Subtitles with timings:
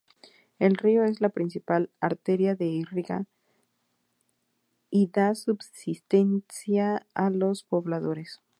[0.57, 3.27] El río es la principal arteria que irriga
[4.89, 8.41] y da subsistencia a los pobladores.